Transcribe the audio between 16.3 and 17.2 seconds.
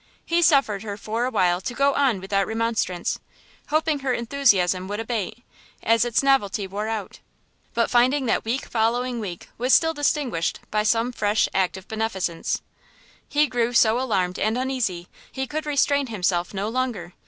no longer.